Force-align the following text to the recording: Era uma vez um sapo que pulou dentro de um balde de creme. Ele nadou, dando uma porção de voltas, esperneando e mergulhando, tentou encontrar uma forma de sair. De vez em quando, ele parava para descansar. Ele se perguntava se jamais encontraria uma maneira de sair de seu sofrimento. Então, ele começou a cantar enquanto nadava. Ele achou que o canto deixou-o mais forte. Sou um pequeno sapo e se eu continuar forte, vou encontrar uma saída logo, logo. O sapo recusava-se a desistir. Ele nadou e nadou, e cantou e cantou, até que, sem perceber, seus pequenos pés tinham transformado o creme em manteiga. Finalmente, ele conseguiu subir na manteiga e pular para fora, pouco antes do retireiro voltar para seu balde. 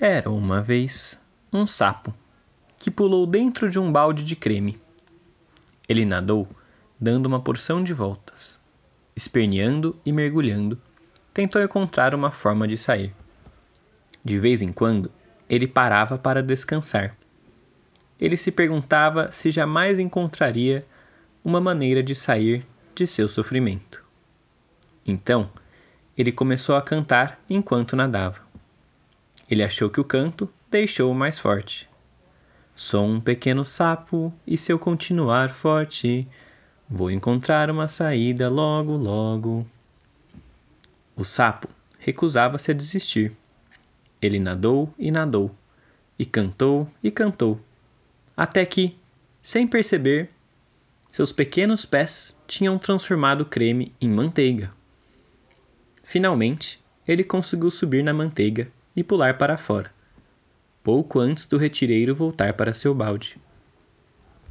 Era 0.00 0.30
uma 0.30 0.62
vez 0.62 1.18
um 1.52 1.66
sapo 1.66 2.14
que 2.78 2.88
pulou 2.88 3.26
dentro 3.26 3.68
de 3.68 3.80
um 3.80 3.90
balde 3.90 4.22
de 4.22 4.36
creme. 4.36 4.80
Ele 5.88 6.04
nadou, 6.04 6.46
dando 7.00 7.26
uma 7.26 7.40
porção 7.40 7.82
de 7.82 7.92
voltas, 7.92 8.60
esperneando 9.16 9.98
e 10.06 10.12
mergulhando, 10.12 10.80
tentou 11.34 11.60
encontrar 11.60 12.14
uma 12.14 12.30
forma 12.30 12.68
de 12.68 12.78
sair. 12.78 13.12
De 14.24 14.38
vez 14.38 14.62
em 14.62 14.68
quando, 14.68 15.10
ele 15.50 15.66
parava 15.66 16.16
para 16.16 16.44
descansar. 16.44 17.10
Ele 18.20 18.36
se 18.36 18.52
perguntava 18.52 19.32
se 19.32 19.50
jamais 19.50 19.98
encontraria 19.98 20.86
uma 21.42 21.60
maneira 21.60 22.04
de 22.04 22.14
sair 22.14 22.64
de 22.94 23.04
seu 23.04 23.28
sofrimento. 23.28 24.04
Então, 25.04 25.50
ele 26.16 26.30
começou 26.30 26.76
a 26.76 26.82
cantar 26.82 27.40
enquanto 27.50 27.96
nadava. 27.96 28.47
Ele 29.50 29.62
achou 29.62 29.88
que 29.88 30.00
o 30.00 30.04
canto 30.04 30.48
deixou-o 30.70 31.14
mais 31.14 31.38
forte. 31.38 31.88
Sou 32.76 33.04
um 33.04 33.20
pequeno 33.20 33.64
sapo 33.64 34.32
e 34.46 34.58
se 34.58 34.70
eu 34.70 34.78
continuar 34.78 35.50
forte, 35.50 36.28
vou 36.88 37.10
encontrar 37.10 37.70
uma 37.70 37.88
saída 37.88 38.48
logo, 38.50 38.92
logo. 38.92 39.66
O 41.16 41.24
sapo 41.24 41.68
recusava-se 41.98 42.70
a 42.70 42.74
desistir. 42.74 43.32
Ele 44.20 44.38
nadou 44.38 44.92
e 44.98 45.10
nadou, 45.10 45.54
e 46.18 46.26
cantou 46.26 46.88
e 47.02 47.10
cantou, 47.10 47.60
até 48.36 48.66
que, 48.66 48.96
sem 49.40 49.66
perceber, 49.66 50.30
seus 51.08 51.32
pequenos 51.32 51.86
pés 51.86 52.36
tinham 52.46 52.78
transformado 52.78 53.42
o 53.42 53.46
creme 53.46 53.94
em 54.00 54.10
manteiga. 54.10 54.72
Finalmente, 56.02 56.80
ele 57.06 57.24
conseguiu 57.24 57.70
subir 57.70 58.02
na 58.02 58.12
manteiga 58.12 58.70
e 58.98 59.04
pular 59.04 59.38
para 59.38 59.56
fora, 59.56 59.92
pouco 60.82 61.20
antes 61.20 61.46
do 61.46 61.56
retireiro 61.56 62.16
voltar 62.16 62.54
para 62.54 62.74
seu 62.74 62.92
balde. 62.92 63.40